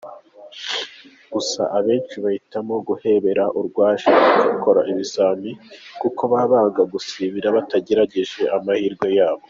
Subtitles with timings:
[1.33, 5.51] Gusa abenshi bahitamo guhebera urwaje bagakora ibizamini,
[6.01, 9.39] kuko baba banga gusibira batagerageje amahirwe yabo.